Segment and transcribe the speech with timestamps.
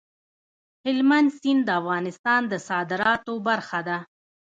[0.85, 3.97] هلمند سیند د افغانستان د صادراتو برخه ده.